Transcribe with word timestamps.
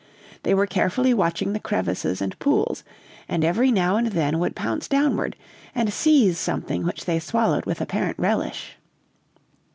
They 0.41 0.55
were 0.55 0.65
carefully 0.65 1.13
watching 1.13 1.53
the 1.53 1.59
crevices 1.59 2.23
and 2.23 2.39
pools, 2.39 2.83
and 3.29 3.43
every 3.45 3.71
now 3.71 3.97
and 3.97 4.07
then 4.07 4.39
would 4.39 4.55
pounce 4.55 4.87
downward 4.87 5.35
and 5.75 5.93
seize 5.93 6.39
something 6.39 6.83
which 6.87 7.05
they 7.05 7.19
swallowed 7.19 7.67
with 7.67 7.81
apparent 7.81 8.17
relish. 8.17 8.77